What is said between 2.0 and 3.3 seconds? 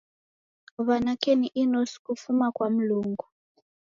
kufuma kwa mlungu.